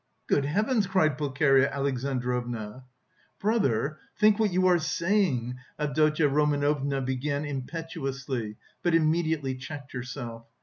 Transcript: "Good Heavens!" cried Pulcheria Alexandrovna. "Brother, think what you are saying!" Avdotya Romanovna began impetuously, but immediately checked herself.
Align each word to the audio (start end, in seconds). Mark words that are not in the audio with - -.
"Good 0.25 0.45
Heavens!" 0.45 0.87
cried 0.87 1.15
Pulcheria 1.15 1.69
Alexandrovna. 1.69 2.85
"Brother, 3.39 3.99
think 4.17 4.39
what 4.39 4.51
you 4.51 4.65
are 4.65 4.79
saying!" 4.79 5.59
Avdotya 5.77 6.27
Romanovna 6.27 7.01
began 7.01 7.45
impetuously, 7.45 8.57
but 8.81 8.95
immediately 8.95 9.53
checked 9.53 9.91
herself. 9.91 10.47